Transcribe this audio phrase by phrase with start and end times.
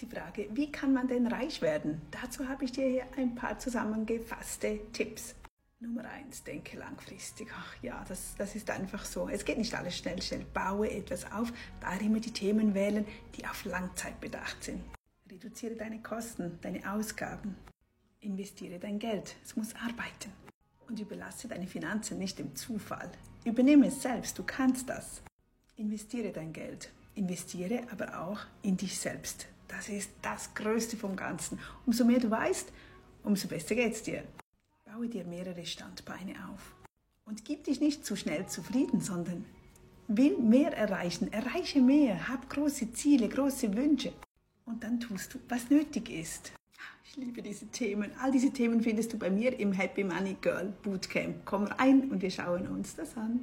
[0.00, 2.02] die Frage, wie kann man denn reich werden?
[2.10, 5.34] Dazu habe ich dir hier ein paar zusammengefasste Tipps.
[5.78, 7.48] Nummer eins, denke langfristig.
[7.54, 9.28] Ach ja, das, das ist einfach so.
[9.28, 10.46] Es geht nicht alles schnell, schnell.
[10.54, 13.06] Baue etwas auf, da immer die Themen wählen,
[13.36, 14.82] die auf Langzeit bedacht sind.
[15.30, 17.56] Reduziere deine Kosten, deine Ausgaben.
[18.20, 20.32] Investiere dein Geld, es muss arbeiten.
[20.88, 23.10] Und überlasse deine Finanzen nicht dem Zufall.
[23.44, 25.20] Übernehme es selbst, du kannst das.
[25.76, 26.90] Investiere dein Geld.
[27.14, 29.46] Investiere aber auch in dich selbst.
[29.68, 31.58] Das ist das Größte vom Ganzen.
[31.84, 32.72] Umso mehr du weißt,
[33.24, 34.22] umso besser geht es dir.
[34.84, 36.74] Baue dir mehrere Standbeine auf.
[37.24, 39.44] Und gib dich nicht zu schnell zufrieden, sondern
[40.08, 41.32] will mehr erreichen.
[41.32, 42.28] Erreiche mehr.
[42.28, 44.12] Hab große Ziele, große Wünsche.
[44.64, 46.52] Und dann tust du, was nötig ist.
[47.04, 48.10] Ich liebe diese Themen.
[48.20, 51.44] All diese Themen findest du bei mir im Happy Money Girl Bootcamp.
[51.44, 53.40] Komm rein und wir schauen uns das an.